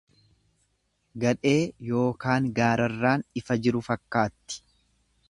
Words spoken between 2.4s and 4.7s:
gaararraan ifa jiru fakkaatti.